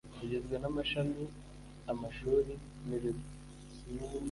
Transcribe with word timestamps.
igizwe 0.23 0.55
n 0.61 0.65
amashami 0.69 1.23
amashuri 1.91 2.53
n 2.87 2.89
ibigo 2.97 3.27